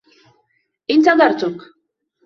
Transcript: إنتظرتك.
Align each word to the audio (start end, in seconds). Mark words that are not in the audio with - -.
إنتظرتك. 0.91 1.61